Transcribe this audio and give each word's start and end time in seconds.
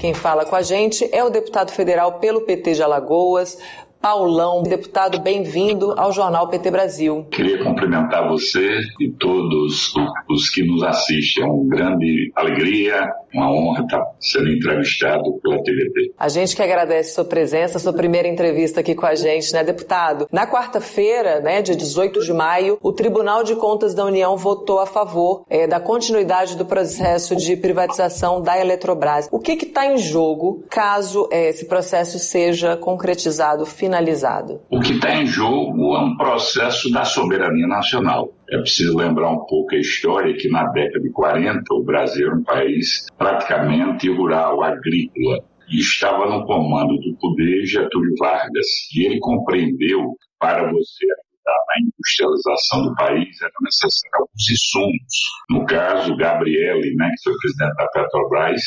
Quem 0.00 0.14
fala 0.14 0.46
com 0.46 0.56
a 0.56 0.62
gente 0.62 1.06
é 1.12 1.22
o 1.22 1.28
deputado 1.28 1.72
federal 1.72 2.14
pelo 2.20 2.40
PT 2.40 2.72
de 2.72 2.82
Alagoas, 2.82 3.58
Paulão. 4.00 4.62
Deputado, 4.62 5.20
bem-vindo 5.20 5.92
ao 5.94 6.10
Jornal 6.10 6.48
PT 6.48 6.70
Brasil. 6.70 7.26
Queria 7.30 7.62
cumprimentar 7.62 8.26
você 8.26 8.80
e 8.98 9.10
todos 9.10 9.92
os 10.28 10.48
que 10.48 10.62
nos 10.64 10.82
assistem. 10.82 11.44
É 11.44 11.46
uma 11.46 11.68
grande 11.68 12.32
alegria, 12.34 13.12
uma 13.34 13.52
honra 13.52 13.82
estar 13.82 14.02
sendo 14.18 14.48
entrevistado 14.48 15.38
pela 15.42 15.62
TVT. 15.62 16.14
A 16.18 16.28
gente 16.30 16.56
que 16.56 16.62
agradece 16.62 17.14
sua 17.14 17.26
presença, 17.26 17.78
sua 17.78 17.92
primeira 17.92 18.26
entrevista 18.26 18.80
aqui 18.80 18.94
com 18.94 19.04
a 19.04 19.14
gente, 19.14 19.52
né, 19.52 19.62
deputado? 19.62 20.26
Na 20.32 20.46
quarta-feira, 20.46 21.40
né, 21.40 21.60
dia 21.60 21.76
18 21.76 22.24
de 22.24 22.32
maio, 22.32 22.78
o 22.82 22.92
Tribunal 22.92 23.44
de 23.44 23.54
Contas 23.54 23.92
da 23.92 24.06
União 24.06 24.34
votou 24.34 24.78
a 24.78 24.86
favor 24.86 25.44
é, 25.50 25.66
da 25.66 25.78
continuidade 25.78 26.56
do 26.56 26.64
processo 26.64 27.36
de 27.36 27.54
privatização 27.54 28.40
da 28.40 28.58
Eletrobras. 28.58 29.28
O 29.30 29.38
que 29.38 29.52
está 29.52 29.84
em 29.86 29.98
jogo 29.98 30.64
caso 30.70 31.28
é, 31.30 31.50
esse 31.50 31.66
processo 31.66 32.18
seja 32.18 32.78
concretizado 32.78 33.66
finalmente? 33.66 33.89
Finalizado? 33.90 34.60
O 34.70 34.80
que 34.80 34.92
está 34.92 35.16
em 35.16 35.26
jogo 35.26 35.96
é 35.96 36.00
um 36.00 36.16
processo 36.16 36.90
da 36.92 37.04
soberania 37.04 37.66
nacional. 37.66 38.32
É 38.48 38.58
preciso 38.58 38.96
lembrar 38.96 39.30
um 39.30 39.44
pouco 39.46 39.74
a 39.74 39.78
história 39.78 40.34
que 40.36 40.48
na 40.48 40.64
década 40.70 41.00
de 41.00 41.10
40 41.10 41.62
o 41.72 41.84
Brasil 41.84 42.28
era 42.28 42.36
um 42.36 42.44
país 42.44 43.06
praticamente 43.18 44.08
rural, 44.08 44.62
agrícola, 44.62 45.38
e 45.68 45.80
estava 45.80 46.26
no 46.26 46.46
comando 46.46 46.96
do 46.98 47.16
poder 47.20 47.64
Getúlio 47.66 48.14
Vargas. 48.18 48.66
E 48.94 49.06
ele 49.06 49.18
compreendeu, 49.18 50.16
para 50.38 50.70
você 50.70 51.04
ajudar 51.04 51.60
na 51.68 51.86
industrialização 51.86 52.82
do 52.82 52.94
país, 52.94 53.40
era 53.42 53.52
necessário 53.60 54.14
alguns 54.14 54.50
insumos. 54.50 55.14
No 55.50 55.66
caso, 55.66 56.16
Gabriele, 56.16 56.94
né, 56.94 57.10
que 57.10 57.22
foi 57.24 57.38
presidente 57.38 57.76
da 57.76 57.88
Petrobras, 57.88 58.62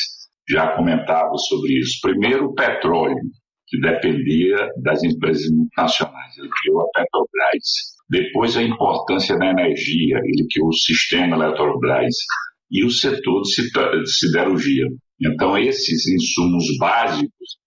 já 0.48 0.76
comentava 0.76 1.36
sobre 1.48 1.78
isso. 1.78 1.98
Primeiro, 2.02 2.46
o 2.46 2.54
petróleo 2.54 3.16
que 3.66 3.80
dependia 3.80 4.68
das 4.82 5.02
empresas 5.02 5.50
multinacionais. 5.50 6.36
Ele 6.38 6.48
criou 6.60 6.80
a 6.80 6.86
Petrobras. 6.94 7.94
Depois, 8.10 8.56
a 8.56 8.62
importância 8.62 9.36
da 9.38 9.46
energia. 9.46 10.18
Ele 10.18 10.46
criou 10.52 10.68
o 10.68 10.74
sistema 10.74 11.36
Eletrobras 11.36 12.14
e 12.70 12.84
o 12.84 12.90
setor 12.90 13.42
de 13.42 14.10
siderurgia. 14.10 14.86
Então, 15.20 15.56
esses 15.56 16.06
insumos 16.08 16.64
básicos 16.78 17.58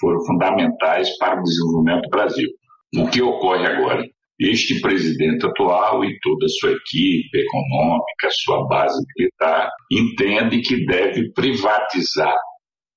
foram 0.00 0.24
fundamentais 0.26 1.16
para 1.18 1.40
o 1.40 1.42
desenvolvimento 1.42 2.02
do 2.02 2.10
Brasil. 2.10 2.48
O 2.96 3.08
que 3.08 3.22
ocorre 3.22 3.66
agora? 3.66 4.04
Este 4.38 4.80
presidente 4.80 5.46
atual 5.46 6.04
e 6.04 6.18
toda 6.20 6.44
a 6.44 6.48
sua 6.48 6.72
equipe 6.72 7.38
econômica, 7.38 8.28
sua 8.30 8.66
base 8.68 9.02
militar, 9.16 9.70
entende 9.90 10.60
que 10.60 10.84
deve 10.84 11.32
privatizar 11.32 12.36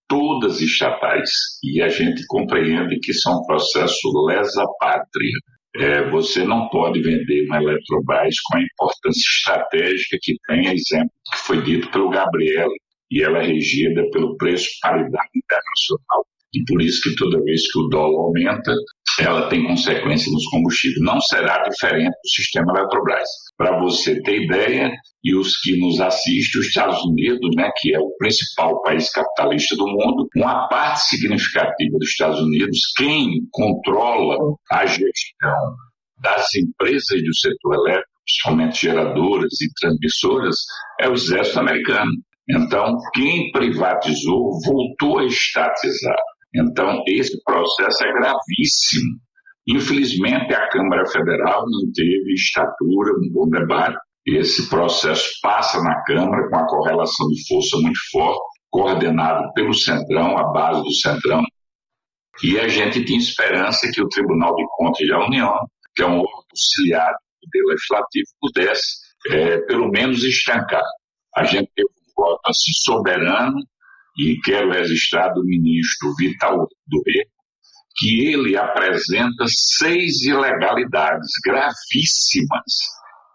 todas 0.10 0.60
estatais. 0.60 1.30
E 1.64 1.82
a 1.82 1.88
gente 1.88 2.26
compreende 2.28 3.00
que 3.00 3.12
isso 3.12 3.30
é 3.30 3.32
um 3.32 3.46
processo 3.46 4.12
lesa-pátria. 4.28 5.40
É, 5.78 6.10
você 6.10 6.44
não 6.44 6.68
pode 6.70 7.00
vender 7.00 7.46
uma 7.46 7.62
Eletrobras 7.62 8.36
com 8.42 8.58
a 8.58 8.62
importância 8.62 9.22
estratégica 9.22 10.18
que 10.22 10.36
tem, 10.48 10.66
exemplo 10.66 11.12
que 11.32 11.38
foi 11.38 11.62
dito 11.62 11.90
pelo 11.92 12.10
Gabriel, 12.10 12.70
e 13.12 13.24
ela 13.24 13.38
é 13.38 13.46
regida 13.46 14.04
pelo 14.12 14.36
preço 14.38 14.68
paridade 14.82 15.30
internacional. 15.36 16.26
E 16.54 16.64
por 16.68 16.82
isso 16.82 17.02
que 17.04 17.16
toda 17.16 17.44
vez 17.44 17.72
que 17.72 17.80
o 17.80 17.88
dólar 17.88 18.26
aumenta, 18.26 18.74
ela 19.23 19.50
tem 19.50 19.66
consequência 19.66 20.31
nos 20.31 20.45
combustíveis. 20.45 21.02
Não 21.02 21.20
será 21.22 21.64
diferente 21.64 22.12
do 22.12 22.30
sistema 22.30 22.73
Eletrobras. 22.78 23.28
Para 23.58 23.80
você 23.80 24.22
ter 24.22 24.44
ideia, 24.44 24.92
e 25.23 25.36
os 25.36 25.58
que 25.58 25.78
nos 25.78 26.00
assistem, 26.00 26.62
os 26.62 26.67
Estados 26.67 27.03
Unidos, 27.06 27.50
né, 27.56 27.70
que 27.78 27.94
é 27.94 28.00
o 28.00 28.16
principal 28.17 28.81
país 28.81 29.12
capitalista 29.12 29.75
do 29.75 29.88
mundo, 29.88 30.28
uma 30.36 30.67
parte 30.67 31.02
significativa 31.09 31.97
dos 31.97 32.09
Estados 32.09 32.40
Unidos, 32.40 32.80
quem 32.97 33.42
controla 33.52 34.38
a 34.72 34.86
gestão 34.86 35.75
das 36.22 36.47
empresas 36.56 37.22
do 37.22 37.36
setor 37.38 37.75
elétrico, 37.75 38.09
principalmente 38.25 38.81
geradoras 38.81 39.62
e 39.62 39.74
transmissoras, 39.80 40.56
é 41.00 41.09
o 41.09 41.13
exército 41.13 41.59
americano. 41.59 42.12
Então, 42.50 42.96
quem 43.13 43.51
privatizou 43.51 44.59
voltou 44.66 45.19
a 45.19 45.25
estatizar. 45.25 46.18
Então, 46.56 47.04
esse 47.08 47.42
processo 47.44 48.04
é 48.04 48.14
gravíssimo. 48.14 49.20
Infelizmente, 49.68 50.54
a 50.54 50.68
Câmara 50.70 51.06
Federal 51.06 51.64
não 51.70 51.92
teve 51.94 52.34
estatura, 52.34 53.14
um 53.14 53.32
bom 53.32 53.50
debate. 53.50 53.98
Esse 54.26 54.68
processo 54.68 55.28
passa 55.42 55.82
na 55.82 56.04
Câmara 56.04 56.50
com 56.50 56.58
a 56.58 56.68
correlação 56.68 57.28
de 57.28 57.48
força 57.48 57.78
muito 57.78 58.00
forte, 58.12 58.42
coordenado 58.72 59.52
pelo 59.54 59.74
Centrão, 59.74 60.38
a 60.38 60.52
base 60.52 60.82
do 60.82 60.94
Centrão. 60.94 61.44
E 62.44 62.60
a 62.60 62.68
gente 62.68 63.04
tinha 63.06 63.20
esperança 63.20 63.90
que 63.94 64.02
o 64.02 64.08
Tribunal 64.08 64.56
de 64.56 64.66
Contas 64.78 65.08
da 65.08 65.26
União, 65.26 65.54
que 65.96 66.02
é 66.02 66.08
um 66.08 66.24
auxiliar 66.52 67.12
do 67.12 67.50
Poder 67.52 67.66
Legislativo, 67.68 68.28
pudesse, 68.40 68.98
é, 69.30 69.58
pelo 69.66 69.90
menos, 69.90 70.24
estancar. 70.24 70.84
A 71.36 71.44
gente 71.44 71.70
teve 71.76 71.90
um 71.90 72.24
voto 72.24 72.40
assim, 72.46 72.72
soberano, 72.76 73.58
e 74.19 74.38
quero 74.41 74.72
registrar 74.72 75.30
do 75.30 75.46
ministro 75.46 76.13
Vital 76.18 76.68
do 76.88 77.02
Rego, 77.07 77.30
que 77.97 78.28
ele 78.28 78.57
apresenta 78.57 79.46
seis 79.47 80.24
ilegalidades 80.24 81.31
gravíssimas. 81.46 82.74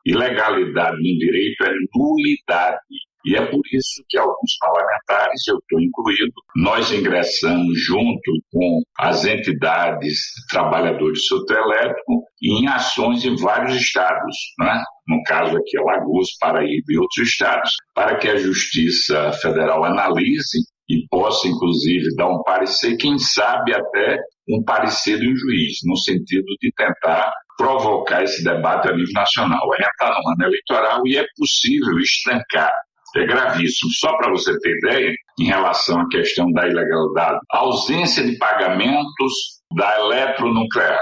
Ilegalidade 0.05 0.97
no 0.97 1.19
direito 1.19 1.65
é 1.65 1.73
nulidade. 1.95 2.79
E 3.25 3.35
é 3.35 3.47
por 3.47 3.63
isso 3.73 4.05
que 4.07 4.19
alguns 4.19 4.59
parlamentares, 4.61 5.49
eu 5.49 5.57
estou 5.57 5.81
incluído, 5.81 6.33
nós 6.57 6.93
ingressamos 6.93 7.83
junto 7.83 8.33
com 8.53 8.83
as 8.99 9.25
entidades 9.25 10.19
trabalhadores 10.51 11.21
do 11.21 11.39
setor 11.39 11.57
elétrico 11.65 12.23
em 12.43 12.69
ações 12.69 13.25
em 13.25 13.35
vários 13.37 13.77
estados, 13.77 14.37
né? 14.59 14.85
no 15.09 15.23
caso 15.23 15.57
aqui 15.57 15.79
Alagoas, 15.79 16.37
Paraíba 16.39 16.85
e 16.91 16.99
outros 16.99 17.29
estados, 17.29 17.71
para 17.95 18.19
que 18.19 18.29
a 18.29 18.37
Justiça 18.37 19.33
Federal 19.41 19.83
analise 19.85 20.59
e 20.89 21.07
possa, 21.09 21.49
inclusive, 21.49 22.15
dar 22.17 22.29
um 22.29 22.43
parecer, 22.43 22.97
quem 22.97 23.19
sabe 23.19 23.75
até 23.75 24.19
um 24.49 24.63
parecer 24.63 25.17
um 25.17 25.35
juiz, 25.35 25.79
no 25.85 25.97
sentido 25.97 26.45
de 26.61 26.71
tentar 26.77 27.33
provocar 27.57 28.23
esse 28.23 28.45
debate 28.45 28.89
a 28.89 28.93
nível 28.93 29.13
nacional. 29.15 29.73
A 29.73 29.77
gente 29.77 29.91
está 29.91 30.09
no 30.09 30.31
ano 30.31 30.45
eleitoral 30.45 31.07
e 31.07 31.17
é 31.17 31.25
possível 31.37 31.99
estancar. 31.99 32.73
É 33.17 33.27
gravíssimo. 33.27 33.93
Só 33.93 34.17
para 34.17 34.31
você 34.31 34.59
ter 34.59 34.77
ideia, 34.79 35.15
em 35.39 35.45
relação 35.45 36.01
à 36.01 36.09
questão 36.09 36.51
da 36.51 36.67
ilegalidade, 36.67 37.39
a 37.53 37.59
ausência 37.59 38.25
de 38.25 38.37
pagamentos 38.39 39.33
da 39.77 40.01
eletronuclear, 40.01 41.01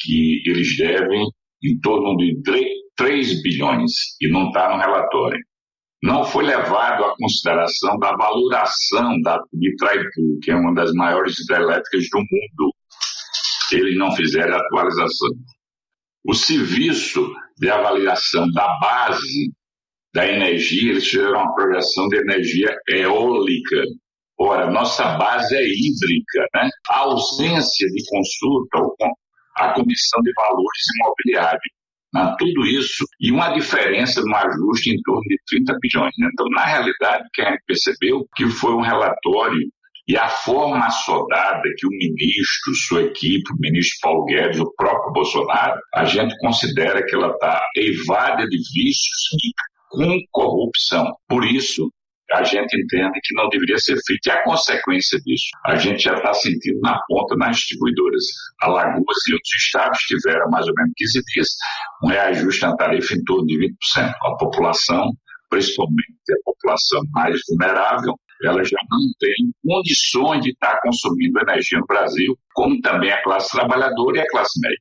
que 0.00 0.42
eles 0.44 0.76
devem 0.76 1.24
em 1.64 1.78
torno 1.80 2.16
de 2.16 2.36
3 2.96 3.42
bilhões, 3.42 3.92
e 4.20 4.28
não 4.28 4.48
está 4.48 4.74
no 4.74 4.80
relatório 4.82 5.38
não 6.02 6.24
foi 6.24 6.44
levado 6.44 7.04
à 7.04 7.16
consideração 7.16 7.96
da 7.98 8.12
valoração 8.16 9.20
da, 9.22 9.40
de 9.52 9.76
Traipu, 9.76 10.38
que 10.42 10.50
é 10.50 10.56
uma 10.56 10.74
das 10.74 10.92
maiores 10.92 11.38
hidrelétricas 11.38 12.08
do 12.10 12.18
mundo. 12.18 12.74
Eles 13.70 13.96
não 13.96 14.10
fizeram 14.16 14.56
atualização. 14.56 15.30
O 16.24 16.34
serviço 16.34 17.32
de 17.56 17.70
avaliação 17.70 18.50
da 18.50 18.66
base 18.80 19.52
da 20.12 20.26
energia, 20.26 20.90
eles 20.90 21.08
fizeram 21.08 21.40
uma 21.40 21.54
projeção 21.54 22.08
de 22.08 22.16
energia 22.16 22.76
eólica. 22.88 23.82
Ora, 24.38 24.70
nossa 24.70 25.16
base 25.16 25.54
é 25.54 25.62
hídrica, 25.62 26.48
né? 26.54 26.68
A 26.88 26.98
ausência 26.98 27.88
de 27.88 28.04
consulta 28.08 28.78
à 29.56 29.72
Comissão 29.72 30.20
de 30.22 30.32
Valores 30.34 30.82
Imobiliários 30.96 31.81
né? 32.12 32.34
Tudo 32.38 32.66
isso 32.66 33.04
e 33.20 33.30
uma 33.30 33.50
diferença 33.50 34.22
no 34.22 34.34
ajuste 34.34 34.90
em 34.90 35.02
torno 35.02 35.22
de 35.22 35.38
30 35.46 35.78
bilhões. 35.80 36.12
Né? 36.18 36.28
Então, 36.32 36.46
na 36.50 36.64
realidade, 36.64 37.24
quem 37.34 37.46
percebeu 37.66 38.26
que 38.36 38.46
foi 38.48 38.74
um 38.74 38.80
relatório 38.80 39.60
e 40.08 40.16
a 40.16 40.28
forma 40.28 40.84
assodada 40.84 41.62
que 41.78 41.86
o 41.86 41.90
ministro, 41.90 42.74
sua 42.74 43.02
equipe, 43.02 43.52
o 43.52 43.60
ministro 43.60 43.98
Paulo 44.02 44.24
Guedes, 44.24 44.58
o 44.58 44.72
próprio 44.74 45.12
Bolsonaro, 45.12 45.80
a 45.94 46.04
gente 46.04 46.36
considera 46.38 47.04
que 47.04 47.14
ela 47.14 47.28
está 47.28 47.62
evada 47.76 48.46
de 48.48 48.58
vícios 48.74 49.28
e 49.44 49.52
com 49.88 50.18
corrupção. 50.32 51.14
Por 51.28 51.44
isso, 51.44 51.88
a 52.32 52.42
gente 52.44 52.80
entende 52.80 53.20
que 53.22 53.34
não 53.34 53.48
deveria 53.48 53.78
ser 53.78 53.96
feito. 54.06 54.26
E 54.26 54.30
a 54.30 54.42
consequência 54.42 55.18
disso, 55.20 55.46
a 55.66 55.76
gente 55.76 56.02
já 56.02 56.14
está 56.14 56.32
sentindo 56.34 56.80
na 56.80 56.98
ponta 57.08 57.36
nas 57.36 57.56
distribuidoras. 57.56 58.24
Alagoas 58.60 59.16
e 59.28 59.34
outros 59.34 59.54
estados 59.54 59.98
tiveram 60.00 60.50
mais 60.50 60.66
ou 60.66 60.74
menos 60.74 60.92
15 60.96 61.22
dias 61.34 61.48
um 62.02 62.08
reajuste 62.08 62.62
na 62.62 62.76
tarifa 62.76 63.14
em 63.14 63.24
torno 63.24 63.46
de 63.46 63.58
20%. 63.58 63.74
A 63.98 64.36
população, 64.36 65.12
principalmente 65.50 66.32
a 66.32 66.44
população 66.44 67.00
mais 67.12 67.38
vulnerável, 67.48 68.14
ela 68.44 68.64
já 68.64 68.78
não 68.90 68.98
tem 69.20 69.52
condições 69.64 70.42
de 70.42 70.50
estar 70.50 70.80
consumindo 70.80 71.38
energia 71.40 71.78
no 71.78 71.86
Brasil, 71.86 72.36
como 72.54 72.80
também 72.80 73.12
a 73.12 73.22
classe 73.22 73.50
trabalhadora 73.52 74.18
e 74.18 74.20
a 74.20 74.28
classe 74.28 74.60
média. 74.60 74.78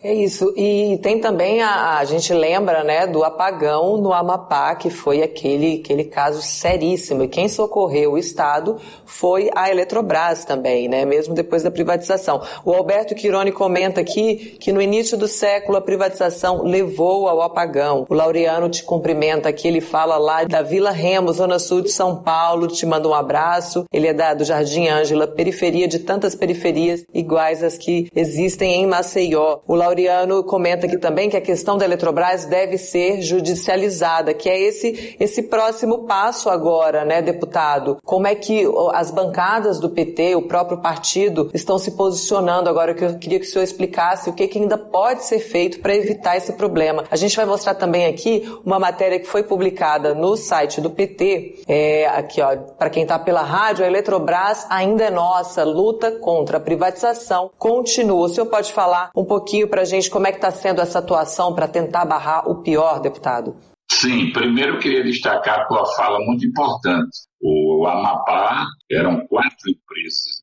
É 0.00 0.14
isso. 0.14 0.54
E 0.56 0.96
tem 1.02 1.20
também 1.20 1.60
a, 1.60 1.98
a 1.98 2.04
gente 2.04 2.32
lembra, 2.32 2.84
né, 2.84 3.04
do 3.04 3.24
apagão 3.24 3.96
no 3.96 4.12
Amapá, 4.12 4.76
que 4.76 4.90
foi 4.90 5.22
aquele, 5.22 5.80
aquele 5.82 6.04
caso 6.04 6.40
seríssimo. 6.40 7.24
E 7.24 7.28
quem 7.28 7.48
socorreu 7.48 8.12
o 8.12 8.18
Estado 8.18 8.76
foi 9.04 9.50
a 9.56 9.68
Eletrobras 9.68 10.44
também, 10.44 10.88
né, 10.88 11.04
mesmo 11.04 11.34
depois 11.34 11.64
da 11.64 11.70
privatização. 11.70 12.40
O 12.64 12.72
Alberto 12.72 13.12
Quirone 13.16 13.50
comenta 13.50 14.00
aqui 14.00 14.56
que 14.60 14.70
no 14.70 14.80
início 14.80 15.18
do 15.18 15.26
século 15.26 15.76
a 15.78 15.80
privatização 15.80 16.62
levou 16.62 17.28
ao 17.28 17.42
apagão. 17.42 18.06
O 18.08 18.14
Laureano 18.14 18.68
te 18.68 18.84
cumprimenta 18.84 19.48
aqui, 19.48 19.66
ele 19.66 19.80
fala 19.80 20.16
lá 20.16 20.44
da 20.44 20.62
Vila 20.62 20.92
Remo, 20.92 21.32
Zona 21.32 21.58
Sul 21.58 21.80
de 21.80 21.90
São 21.90 22.22
Paulo, 22.22 22.68
te 22.68 22.86
manda 22.86 23.08
um 23.08 23.14
abraço. 23.14 23.84
Ele 23.92 24.06
é 24.06 24.14
da, 24.14 24.32
do 24.32 24.44
Jardim 24.44 24.86
Ângela, 24.86 25.26
periferia 25.26 25.88
de 25.88 25.98
tantas 25.98 26.36
periferias 26.36 27.04
iguais 27.12 27.64
às 27.64 27.76
que 27.76 28.08
existem 28.14 28.80
em 28.80 28.86
Maceió. 28.86 29.58
O 29.66 29.74
Laureano 29.88 30.44
comenta 30.44 30.86
aqui 30.86 30.98
também 30.98 31.30
que 31.30 31.36
a 31.36 31.40
questão 31.40 31.78
da 31.78 31.84
Eletrobras 31.84 32.44
deve 32.44 32.76
ser 32.76 33.22
judicializada, 33.22 34.34
que 34.34 34.48
é 34.48 34.60
esse, 34.60 35.16
esse 35.18 35.44
próximo 35.44 36.04
passo 36.04 36.50
agora, 36.50 37.04
né, 37.04 37.22
deputado? 37.22 37.98
Como 38.04 38.26
é 38.26 38.34
que 38.34 38.64
as 38.92 39.10
bancadas 39.10 39.80
do 39.80 39.88
PT, 39.88 40.34
o 40.36 40.42
próprio 40.42 40.78
partido, 40.78 41.50
estão 41.54 41.78
se 41.78 41.92
posicionando 41.92 42.68
agora? 42.68 42.94
Que 42.94 43.04
eu 43.04 43.18
queria 43.18 43.40
que 43.40 43.46
o 43.46 43.48
senhor 43.48 43.64
explicasse 43.64 44.28
o 44.28 44.32
que, 44.34 44.46
que 44.46 44.58
ainda 44.58 44.76
pode 44.76 45.24
ser 45.24 45.38
feito 45.38 45.80
para 45.80 45.94
evitar 45.94 46.36
esse 46.36 46.52
problema. 46.52 47.04
A 47.10 47.16
gente 47.16 47.36
vai 47.36 47.46
mostrar 47.46 47.74
também 47.74 48.06
aqui 48.06 48.46
uma 48.64 48.78
matéria 48.78 49.18
que 49.18 49.26
foi 49.26 49.42
publicada 49.42 50.14
no 50.14 50.36
site 50.36 50.80
do 50.80 50.90
PT, 50.90 51.62
é, 51.66 52.06
aqui 52.06 52.42
ó, 52.42 52.56
para 52.78 52.90
quem 52.90 53.04
está 53.04 53.18
pela 53.18 53.42
rádio, 53.42 53.84
a 53.84 53.88
Eletrobras 53.88 54.66
ainda 54.68 55.04
é 55.04 55.10
nossa, 55.10 55.64
luta 55.64 56.12
contra 56.12 56.58
a 56.58 56.60
privatização 56.60 57.50
continua. 57.58 58.26
O 58.26 58.28
senhor 58.28 58.46
pode 58.46 58.72
falar 58.72 59.10
um 59.14 59.24
pouquinho 59.24 59.68
para 59.68 59.77
a 59.80 59.84
gente 59.84 60.10
como 60.10 60.26
é 60.26 60.30
que 60.30 60.38
está 60.38 60.50
sendo 60.50 60.80
essa 60.80 60.98
atuação 60.98 61.54
para 61.54 61.68
tentar 61.68 62.04
barrar 62.04 62.48
o 62.48 62.62
pior, 62.62 63.00
deputado? 63.00 63.56
Sim, 63.90 64.30
primeiro 64.32 64.74
eu 64.74 64.78
queria 64.78 65.02
destacar 65.02 65.60
a 65.60 65.64
tua 65.66 65.86
fala 65.96 66.18
muito 66.20 66.46
importante. 66.46 67.10
O 67.40 67.86
Amapá 67.86 68.66
eram 68.90 69.26
quatro 69.26 69.70
empresas 69.70 70.42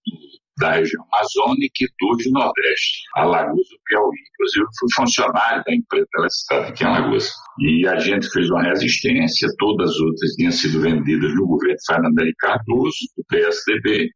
da 0.57 0.71
região 0.71 1.03
amazônica 1.11 1.73
e 1.81 1.87
do 1.99 2.31
Nordeste, 2.31 3.03
Alagoas 3.15 3.67
do 3.67 3.77
Piauí. 3.85 4.17
Inclusive, 4.33 4.65
fui 4.79 4.89
funcionário 4.95 5.63
da 5.65 5.73
empresa 5.73 6.07
Eletricidade 6.17 6.69
aqui 6.69 6.83
em 6.83 6.87
Alagoas. 6.87 7.29
E 7.59 7.87
a 7.87 7.99
gente 7.99 8.29
fez 8.29 8.49
uma 8.49 8.63
resistência, 8.63 9.49
todas 9.57 9.89
as 9.91 9.99
outras 9.99 10.31
tinham 10.31 10.51
sido 10.51 10.81
vendidas 10.81 11.33
no 11.35 11.45
governo 11.45 11.77
Fernando 11.85 12.19
Henrique 12.19 12.37
Cardoso, 12.39 12.97
do 13.17 13.23
PSDB, 13.27 14.09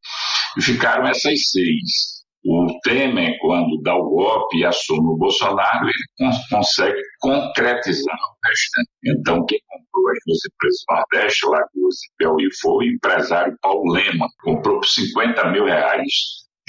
e 0.57 0.61
ficaram 0.61 1.07
essas 1.07 1.49
seis. 1.49 2.18
O 2.45 2.67
Temer, 2.83 3.37
quando 3.41 3.81
dá 3.81 3.95
o 3.95 4.09
golpe 4.09 4.57
e 4.57 4.65
assume 4.65 5.09
o 5.09 5.17
Bolsonaro, 5.17 5.87
ele 5.87 6.31
consegue 6.49 7.01
concretizar 7.19 8.15
o 8.15 8.47
restante. 8.47 8.89
Então, 9.05 9.45
quem 9.45 9.59
comprou 9.67 10.09
as 10.09 10.17
duas 10.25 10.39
empresas 10.45 10.83
Nordeste, 10.89 11.45
Lagoas 11.45 11.95
e 11.95 12.17
Piauí 12.17 12.47
foi 12.61 12.85
o 12.85 12.91
empresário 12.91 13.57
Paulo 13.61 13.91
Lema, 13.91 14.27
comprou 14.41 14.79
por 14.79 14.87
50 14.87 15.51
mil 15.51 15.65
reais. 15.65 16.13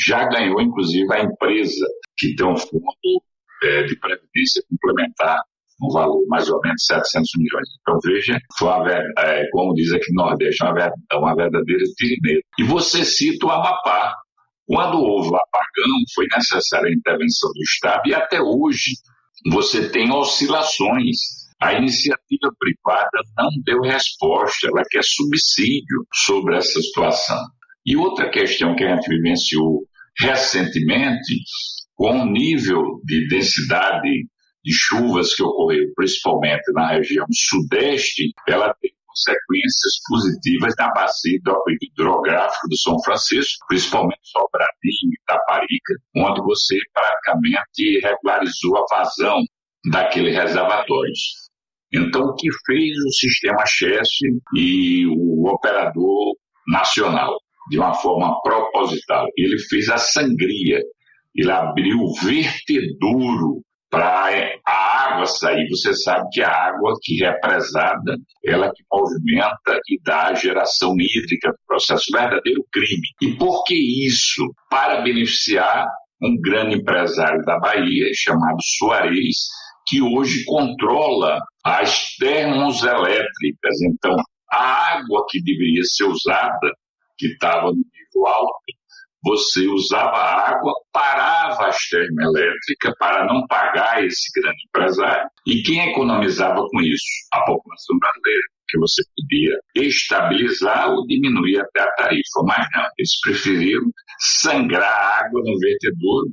Já 0.07 0.25
ganhou, 0.25 0.61
inclusive, 0.61 1.13
a 1.13 1.23
empresa, 1.23 1.87
que 2.19 2.35
tem 2.35 2.47
um 2.47 2.57
fundo 2.57 3.23
é, 3.63 3.83
de 3.85 3.97
previdência 3.99 4.63
complementar, 4.69 5.39
um 5.83 5.93
valor 5.93 6.27
mais 6.29 6.49
ou 6.51 6.61
menos 6.63 6.85
700 6.85 7.31
milhões. 7.39 7.69
Então, 7.81 7.99
veja, 8.05 8.39
foi 8.59 8.69
uma, 8.69 8.91
é, 9.19 9.49
como 9.51 9.75
diz 9.75 9.93
aqui 9.93 10.13
no 10.13 10.25
Nordeste, 10.25 10.65
uma, 10.65 10.75
uma 11.15 11.37
verdadeira 11.37 11.85
tirineira. 11.97 12.41
E 12.59 12.65
você 12.65 13.05
cita 13.05 13.47
o 13.47 13.51
Amapá, 13.51 14.15
quando 14.71 15.01
houve 15.01 15.31
o 15.31 15.37
apagão, 15.37 15.99
foi 16.15 16.27
necessária 16.33 16.89
a 16.89 16.95
intervenção 16.95 17.51
do 17.53 17.61
Estado 17.61 18.03
e 18.07 18.15
até 18.15 18.41
hoje 18.41 18.93
você 19.51 19.89
tem 19.89 20.13
oscilações. 20.13 21.17
A 21.61 21.75
iniciativa 21.75 22.53
privada 22.57 23.19
não 23.37 23.51
deu 23.65 23.81
resposta, 23.81 24.69
ela 24.69 24.85
quer 24.89 25.03
subsídio 25.03 26.07
sobre 26.15 26.57
essa 26.57 26.81
situação. 26.81 27.45
E 27.85 27.97
outra 27.97 28.31
questão 28.31 28.77
que 28.77 28.85
a 28.85 28.95
gente 28.95 29.09
vivenciou 29.09 29.83
recentemente, 30.17 31.35
com 31.97 32.21
o 32.21 32.31
nível 32.31 33.01
de 33.05 33.27
densidade 33.27 34.09
de 34.65 34.73
chuvas 34.73 35.35
que 35.35 35.43
ocorreu 35.43 35.93
principalmente 35.97 36.73
na 36.73 36.93
região 36.93 37.27
sudeste, 37.33 38.31
ela 38.47 38.73
tem 38.81 38.93
consequências 39.11 39.93
positivas 40.09 40.75
na 40.79 40.91
bacia 40.93 41.39
hidrográfica 41.83 42.69
do 42.69 42.77
São 42.79 42.97
Francisco, 43.03 43.67
principalmente 43.69 44.21
Sobradinho, 44.25 45.13
Itaparica, 45.23 45.95
onde 46.17 46.41
você 46.43 46.77
praticamente 46.95 48.01
regularizou 48.03 48.79
a 48.79 48.97
vazão 48.97 49.43
daqueles 49.91 50.35
reservatórios. 50.35 51.51
Então, 51.93 52.23
o 52.23 52.35
que 52.35 52.49
fez 52.67 52.97
o 53.05 53.13
sistema 53.13 53.65
Chesse 53.67 54.27
e 54.57 55.07
o 55.07 55.49
operador 55.49 56.37
nacional, 56.69 57.37
de 57.69 57.79
uma 57.79 57.95
forma 57.95 58.41
proposital? 58.43 59.27
Ele 59.37 59.59
fez 59.59 59.89
a 59.89 59.99
sangria, 59.99 60.81
ele 61.35 61.51
abriu 61.51 61.99
o 61.99 62.15
vertedouro 62.23 63.63
para 63.91 64.59
a 64.67 65.13
água 65.13 65.27
sair. 65.27 65.69
Você 65.69 65.93
sabe 65.95 66.29
que 66.33 66.43
a 66.43 66.51
água 66.51 66.95
que 67.03 67.25
é 67.25 67.33
presada, 67.41 68.17
ela 68.45 68.73
que 68.73 68.83
movimenta 68.91 69.81
e 69.89 70.01
dá 70.05 70.29
a 70.29 70.35
geração 70.35 70.95
hídrica 70.99 71.51
do 71.51 71.59
processo, 71.67 72.05
verdadeiro 72.13 72.65
crime. 72.73 73.09
E 73.21 73.37
por 73.37 73.65
que 73.65 73.75
isso? 74.07 74.43
Para 74.71 75.03
beneficiar 75.03 75.87
um 76.23 76.41
grande 76.41 76.77
empresário 76.77 77.43
da 77.45 77.59
Bahia, 77.59 78.07
chamado 78.15 78.59
Soares, 78.79 79.49
que 79.87 80.01
hoje 80.01 80.45
controla 80.45 81.41
as 81.65 82.15
termoelétricas. 82.17 83.83
Então, 83.83 84.17
a 84.53 84.97
água 84.99 85.27
que 85.29 85.43
deveria 85.43 85.83
ser 85.85 86.05
usada, 86.05 86.73
que 87.19 87.27
estava 87.27 87.67
no 87.67 87.77
nível 87.77 88.27
alto, 88.27 88.80
você 89.23 89.67
usava 89.69 90.17
água, 90.17 90.73
parava 90.93 91.69
as 91.69 91.77
termoelétricas 91.89 92.95
para 92.99 93.27
não 93.27 93.47
pagar 93.47 94.05
esse 94.05 94.31
grande 94.41 94.63
empresário. 94.69 95.29
E 95.47 95.63
quem 95.63 95.91
economizava 95.91 96.67
com 96.69 96.81
isso? 96.81 97.05
A 97.33 97.41
população 97.45 97.99
brasileira, 97.99 98.43
que 98.69 98.79
você 98.79 99.03
podia 99.17 99.59
estabilizar 99.77 100.91
ou 100.91 101.07
diminuir 101.07 101.61
até 101.61 101.83
a 101.83 101.93
tarifa, 101.95 102.43
mas 102.45 102.67
não, 102.75 102.85
eles 102.99 103.21
preferiram 103.23 103.91
sangrar 104.19 105.25
água 105.25 105.41
no 105.45 105.59
vertedouro 105.59 106.31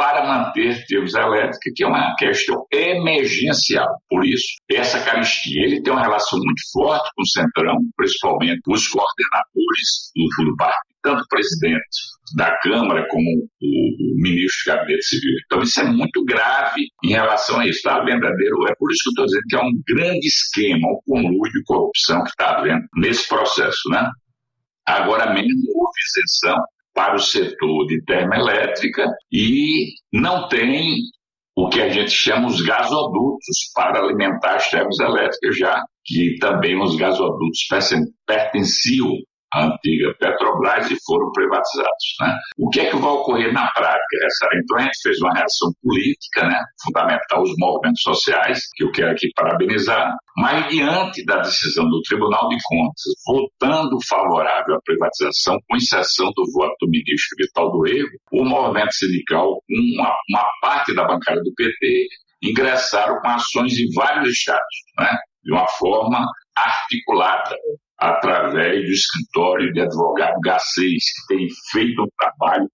para 0.00 0.26
manter 0.26 0.82
termos 0.86 1.12
elétricos, 1.12 1.58
que 1.76 1.84
é 1.84 1.86
uma 1.86 2.16
questão 2.16 2.64
emergencial. 2.72 3.86
Por 4.08 4.24
isso, 4.24 4.46
essa 4.70 4.98
caristia 5.04 5.62
ele 5.62 5.82
tem 5.82 5.92
uma 5.92 6.00
relação 6.00 6.38
muito 6.38 6.62
forte 6.72 7.10
com 7.14 7.22
o 7.22 7.28
Centrão, 7.28 7.76
principalmente 7.94 8.62
os 8.66 8.88
coordenadores 8.88 10.10
do, 10.16 10.44
do 10.46 10.56
partido, 10.56 10.94
tanto 11.02 11.22
o 11.22 11.28
presidente 11.28 11.84
da 12.34 12.56
Câmara 12.60 13.06
como 13.10 13.26
o, 13.60 14.22
ministro 14.22 14.72
do 14.72 14.76
Gabinete 14.78 15.04
Civil. 15.04 15.34
Então, 15.44 15.60
isso 15.60 15.80
é 15.80 15.84
muito 15.84 16.24
grave 16.24 16.86
em 17.04 17.10
relação 17.10 17.60
a 17.60 17.66
isso. 17.66 17.82
Tá? 17.82 18.02
Verdadeiro, 18.02 18.66
é 18.70 18.74
por 18.78 18.90
isso 18.90 19.02
que 19.02 19.08
eu 19.08 19.10
estou 19.10 19.26
dizendo 19.26 19.44
que 19.50 19.56
é 19.56 19.60
um 19.60 19.82
grande 19.86 20.26
esquema, 20.26 20.88
um 20.88 21.00
conluio 21.06 21.52
de 21.52 21.62
corrupção 21.64 22.24
que 22.24 22.30
está 22.30 22.56
havendo 22.56 22.86
nesse 22.96 23.28
processo. 23.28 23.86
Né? 23.90 24.08
Agora 24.86 25.34
mesmo 25.34 25.60
houve 25.74 26.00
isenção 26.08 26.56
para 27.00 27.16
o 27.16 27.18
setor 27.18 27.86
de 27.86 28.04
termoelétrica 28.04 29.06
e 29.32 29.94
não 30.12 30.46
tem 30.48 30.96
o 31.56 31.66
que 31.70 31.80
a 31.80 31.88
gente 31.88 32.10
chama 32.10 32.46
os 32.46 32.60
gasodutos 32.60 33.56
para 33.74 34.00
alimentar 34.00 34.56
as 34.56 34.68
termoelétricas 34.68 35.56
já, 35.56 35.82
que 36.04 36.36
também 36.38 36.78
os 36.78 36.96
gasodutos 36.96 37.66
pertenciam 38.26 39.12
a 39.52 39.66
antiga 39.66 40.14
Petrobras 40.18 40.90
e 40.90 40.96
foram 41.04 41.30
privatizados. 41.32 42.16
Né? 42.20 42.38
O 42.58 42.70
que 42.70 42.80
é 42.80 42.90
que 42.90 42.96
vai 42.96 43.10
ocorrer 43.10 43.52
na 43.52 43.68
prática? 43.72 44.16
Essa, 44.24 44.48
então 44.54 44.78
a 44.78 44.82
gente 44.82 45.02
fez 45.02 45.20
uma 45.20 45.32
reação 45.34 45.72
política, 45.82 46.46
né, 46.46 46.60
fundamental, 46.84 47.42
os 47.42 47.54
movimentos 47.58 48.02
sociais, 48.02 48.68
que 48.74 48.84
eu 48.84 48.92
quero 48.92 49.10
aqui 49.10 49.28
parabenizar, 49.34 50.14
mas 50.36 50.68
diante 50.68 51.24
da 51.24 51.38
decisão 51.38 51.88
do 51.88 52.00
Tribunal 52.02 52.48
de 52.48 52.56
Contas, 52.64 53.02
votando 53.26 53.98
favorável 54.08 54.76
à 54.76 54.80
privatização, 54.84 55.58
com 55.68 55.76
exceção 55.76 56.30
do 56.34 56.44
voto 56.52 56.74
do 56.80 56.90
ministro 56.90 57.36
Vital 57.38 57.72
do 57.72 57.82
Rego, 57.82 58.08
o 58.32 58.44
movimento 58.44 58.92
sindical, 58.94 59.60
uma, 59.68 60.14
uma 60.28 60.46
parte 60.60 60.94
da 60.94 61.04
bancada 61.04 61.40
do 61.42 61.52
PT, 61.54 62.06
ingressaram 62.42 63.20
com 63.20 63.28
ações 63.28 63.78
em 63.78 63.92
vários 63.94 64.30
estados, 64.30 64.76
né, 64.98 65.18
de 65.42 65.52
uma 65.52 65.66
forma 65.66 66.26
articulada 66.56 67.56
através 68.00 68.84
do 68.84 68.92
escritório 68.92 69.72
de 69.72 69.80
advogado 69.80 70.40
G6, 70.44 70.58
que 70.78 71.34
tem 71.36 71.48
feito 71.70 72.02
um 72.02 72.08
trabalho 72.18 72.68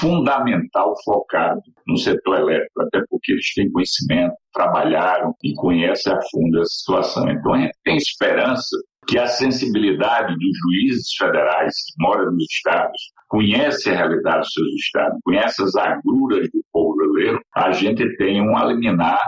fundamental 0.00 0.94
focado 1.04 1.60
no 1.86 1.96
setor 1.96 2.40
elétrico, 2.40 2.82
até 2.82 3.00
porque 3.08 3.32
eles 3.32 3.54
têm 3.54 3.70
conhecimento, 3.70 4.34
trabalharam 4.52 5.32
e 5.42 5.54
conhecem 5.54 6.12
a 6.12 6.20
fundo 6.30 6.60
a 6.60 6.64
situação. 6.64 7.30
Então 7.30 7.54
a 7.54 7.60
gente 7.60 7.74
tem 7.84 7.96
esperança 7.96 8.76
que 9.06 9.18
a 9.18 9.26
sensibilidade 9.26 10.34
dos 10.34 10.58
juízes 10.64 11.14
federais 11.16 11.72
que 11.72 12.04
moram 12.04 12.32
nos 12.32 12.44
estados, 12.50 13.00
conhece 13.28 13.90
a 13.90 13.96
realidade 13.96 14.40
dos 14.40 14.52
seus 14.52 14.74
estados, 14.74 15.18
conhece 15.24 15.62
as 15.62 15.76
agruras 15.76 16.48
do 16.52 16.60
povo 16.72 16.96
brasileiro, 16.96 17.40
a 17.54 17.70
gente 17.70 18.16
tem 18.16 18.40
um 18.42 18.68
liminar 18.68 19.20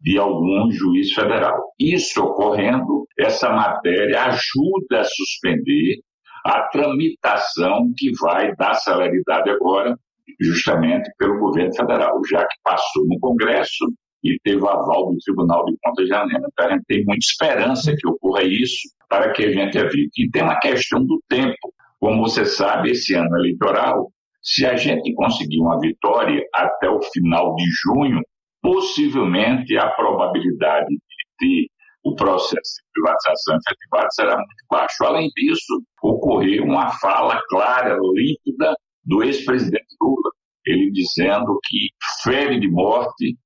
de 0.00 0.18
algum 0.18 0.70
juiz 0.70 1.12
federal. 1.12 1.60
Isso 1.78 2.22
ocorrendo, 2.22 3.06
essa 3.18 3.50
matéria 3.50 4.24
ajuda 4.24 5.00
a 5.00 5.04
suspender 5.04 6.00
a 6.44 6.62
tramitação 6.68 7.92
que 7.96 8.10
vai 8.20 8.54
dar 8.56 8.74
celeridade 8.74 9.50
agora, 9.50 9.98
justamente 10.40 11.10
pelo 11.18 11.38
governo 11.38 11.74
federal, 11.74 12.20
já 12.30 12.40
que 12.46 12.56
passou 12.62 13.04
no 13.06 13.18
Congresso 13.18 13.86
e 14.22 14.38
teve 14.42 14.60
o 14.60 14.68
aval 14.68 15.12
do 15.12 15.18
Tribunal 15.18 15.64
de 15.64 15.76
Contas 15.82 16.04
de 16.04 16.10
Janeiro. 16.10 16.44
Então 16.52 16.66
a 16.66 16.72
gente 16.72 16.84
tem 16.86 17.04
muita 17.04 17.24
esperança 17.24 17.94
que 17.96 18.08
ocorra 18.08 18.42
isso 18.42 18.88
para 19.08 19.32
que 19.32 19.44
a 19.44 19.52
gente 19.52 19.76
evite. 19.76 20.24
E 20.24 20.30
tem 20.30 20.42
uma 20.42 20.58
questão 20.58 21.04
do 21.04 21.20
tempo. 21.28 21.72
Como 22.00 22.22
você 22.22 22.44
sabe, 22.44 22.90
esse 22.90 23.14
ano 23.14 23.36
eleitoral, 23.36 24.10
se 24.40 24.64
a 24.64 24.76
gente 24.76 25.12
conseguir 25.14 25.60
uma 25.60 25.78
vitória 25.80 26.42
até 26.54 26.88
o 26.88 27.00
final 27.02 27.54
de 27.56 27.64
junho, 27.82 28.20
possivelmente 28.62 29.76
a 29.76 29.88
probabilidade 29.90 30.88
de 30.88 30.98
ter 31.38 31.66
o 32.04 32.14
processo 32.14 32.54
de 32.54 33.02
privatização 33.02 33.56
efetivado 33.56 34.08
será 34.12 34.36
muito 34.36 34.64
baixo. 34.70 35.04
Além 35.04 35.28
disso, 35.36 35.82
ocorreu 36.02 36.64
uma 36.64 36.90
fala 36.98 37.40
clara, 37.48 37.98
límpida, 38.14 38.74
do 39.04 39.22
ex-presidente 39.22 39.86
Lula, 40.00 40.30
ele 40.66 40.90
dizendo 40.90 41.58
que 41.68 41.88
fere 42.22 42.60
de 42.60 42.70
morte 42.70 43.36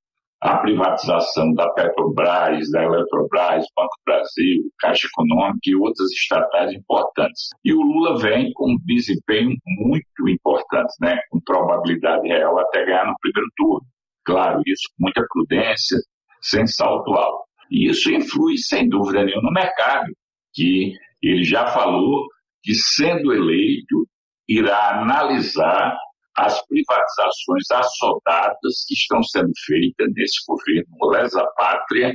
a 0.42 0.56
privatização 0.58 1.54
da 1.54 1.70
Petrobras, 1.70 2.68
da 2.72 2.82
Eletrobras, 2.82 3.64
Banco 3.76 3.96
Brasil, 4.04 4.64
Caixa 4.80 5.06
Econômica 5.06 5.60
e 5.66 5.76
outras 5.76 6.10
estatais 6.10 6.72
importantes. 6.72 7.50
E 7.64 7.72
o 7.72 7.80
Lula 7.80 8.18
vem 8.18 8.52
com 8.54 8.72
um 8.72 8.78
desempenho 8.84 9.56
muito 9.78 10.28
importante, 10.28 10.92
né? 11.00 11.16
com 11.30 11.40
probabilidade 11.46 12.26
real 12.26 12.58
até 12.58 12.84
ganhar 12.84 13.06
no 13.06 13.14
primeiro 13.20 13.48
turno. 13.56 13.86
Claro, 14.24 14.62
isso 14.66 14.88
com 14.96 15.04
muita 15.04 15.24
prudência, 15.32 15.98
sem 16.40 16.66
salto 16.66 17.12
alto. 17.12 17.44
E 17.70 17.88
isso 17.88 18.10
influi, 18.12 18.58
sem 18.58 18.88
dúvida 18.88 19.24
nenhuma, 19.24 19.48
no 19.48 19.52
mercado, 19.52 20.12
que 20.54 20.92
ele 21.22 21.44
já 21.44 21.66
falou 21.68 22.26
que, 22.62 22.74
sendo 22.74 23.32
eleito, 23.32 24.06
irá 24.48 25.00
analisar 25.00 25.96
as 26.36 26.64
privatizações 26.66 27.70
assodadas 27.70 28.84
que 28.86 28.94
estão 28.94 29.22
sendo 29.22 29.52
feitas 29.66 30.08
nesse 30.14 30.44
governo 30.46 31.10
lesa 31.10 31.44
pátria, 31.56 32.14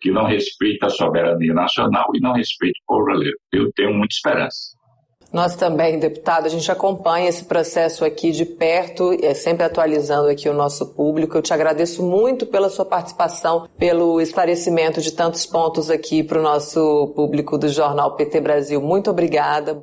que 0.00 0.10
não 0.10 0.26
respeita 0.26 0.86
a 0.86 0.90
soberania 0.90 1.54
nacional 1.54 2.06
e 2.14 2.20
não 2.20 2.32
respeita 2.32 2.78
o 2.82 2.86
povo 2.86 3.04
brasileiro. 3.04 3.38
Eu 3.52 3.72
tenho 3.74 3.94
muita 3.94 4.14
esperança. 4.14 4.76
Nós 5.32 5.56
também, 5.56 5.98
deputado, 5.98 6.44
a 6.44 6.48
gente 6.50 6.70
acompanha 6.70 7.26
esse 7.26 7.46
processo 7.46 8.04
aqui 8.04 8.32
de 8.32 8.44
perto, 8.44 9.16
é 9.22 9.32
sempre 9.32 9.64
atualizando 9.64 10.28
aqui 10.28 10.46
o 10.46 10.52
nosso 10.52 10.94
público. 10.94 11.38
Eu 11.38 11.42
te 11.42 11.54
agradeço 11.54 12.02
muito 12.02 12.44
pela 12.44 12.68
sua 12.68 12.84
participação, 12.84 13.66
pelo 13.78 14.20
esclarecimento 14.20 15.00
de 15.00 15.10
tantos 15.10 15.46
pontos 15.46 15.88
aqui 15.88 16.22
para 16.22 16.38
o 16.38 16.42
nosso 16.42 17.14
público 17.16 17.56
do 17.56 17.68
jornal 17.68 18.14
PT 18.14 18.42
Brasil. 18.42 18.82
Muito 18.82 19.10
obrigada. 19.10 19.82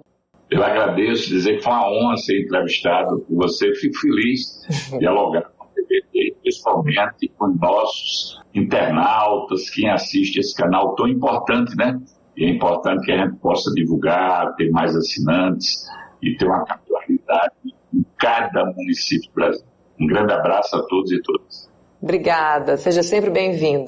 Eu 0.51 0.63
agradeço, 0.63 1.29
dizer 1.29 1.58
que 1.58 1.63
foi 1.63 1.74
uma 1.74 1.89
honra 1.89 2.18
ser 2.18 2.41
entrevistado 2.44 3.20
por 3.20 3.36
você. 3.36 3.74
Fico 3.74 3.98
feliz 3.98 4.41
de 4.91 5.00
dialogar 5.00 5.50
com 5.58 5.65
o 5.65 5.68
TVT, 5.70 6.36
principalmente 6.44 7.32
com 7.38 7.48
nossos 7.60 8.39
internautas, 8.53 9.70
quem 9.72 9.89
assiste 9.89 10.38
esse 10.39 10.56
canal 10.56 10.94
tão 10.96 11.08
importante, 11.08 11.75
né? 11.75 12.00
E 12.39 12.46
é 12.46 12.50
importante 12.50 13.05
que 13.05 13.12
a 13.12 13.25
gente 13.25 13.36
possa 13.39 13.69
divulgar, 13.74 14.55
ter 14.55 14.72
mais 14.72 14.96
assinantes 14.96 15.86
e 16.24 16.38
ter 16.38 16.46
uma 16.46 16.63
capilaridade 16.63 17.53
em 17.93 18.05
cada 18.17 18.63
município 18.77 19.29
do 19.29 19.36
Brasil. 19.36 19.65
Um 20.00 20.08
grande 20.08 20.31
abraço 20.31 20.74
a 20.77 20.84
todos 20.84 21.12
e 21.12 21.22
todas. 21.22 21.69
Obrigada, 22.01 22.77
seja 22.77 23.03
sempre 23.03 23.29
bem-vindo. 23.29 23.88